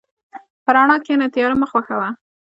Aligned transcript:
په 0.63 0.69
رڼا 0.75 0.95
کښېنه، 1.03 1.27
تیاره 1.33 1.55
مه 1.61 1.67
خوښه 1.71 1.95
وه. 1.99 2.09